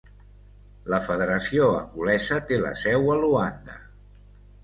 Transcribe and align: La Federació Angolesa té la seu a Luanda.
La 0.93 0.99
Federació 1.07 1.67
Angolesa 1.81 2.39
té 2.51 2.59
la 2.63 2.73
seu 2.85 3.13
a 3.17 3.17
Luanda. 3.25 3.77